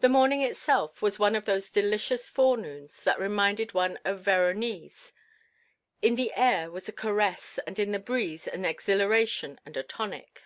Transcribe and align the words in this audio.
The 0.00 0.10
morning 0.10 0.42
itself 0.42 1.00
was 1.00 1.18
one 1.18 1.34
of 1.34 1.46
those 1.46 1.70
delicious 1.70 2.28
forenoons 2.28 3.02
that 3.04 3.18
reminded 3.18 3.72
one 3.72 3.98
of 4.04 4.20
Veronese. 4.20 5.14
In 6.02 6.16
the 6.16 6.34
air 6.36 6.70
was 6.70 6.86
a 6.86 6.92
caress 6.92 7.58
and 7.66 7.78
in 7.78 7.90
the 7.90 7.98
breeze 7.98 8.46
an 8.46 8.66
exhilaration 8.66 9.58
and 9.64 9.74
a 9.78 9.82
tonic. 9.82 10.42